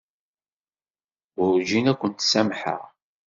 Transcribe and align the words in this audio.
Werǧin 1.39 1.91
ad 1.91 1.97
kent-samḥeɣ. 2.01 2.81